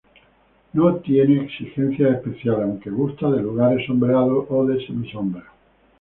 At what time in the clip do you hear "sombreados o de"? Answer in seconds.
3.85-4.83